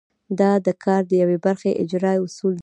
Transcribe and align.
دا 0.39 0.51
د 0.65 0.67
کار 0.83 1.01
د 1.07 1.11
یوې 1.21 1.37
برخې 1.45 1.71
اجرا 1.81 2.13
اصول 2.25 2.53
دي. 2.55 2.59